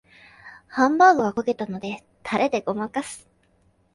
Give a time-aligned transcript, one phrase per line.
[0.67, 3.29] ハンバーグが焦げたのでタレでごまかす